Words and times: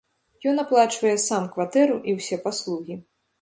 Ён 0.51 0.61
аплачвае 0.63 1.11
сам 1.25 1.43
кватэру 1.57 1.99
і 2.11 2.17
ўсе 2.21 2.41
паслугі. 2.49 2.99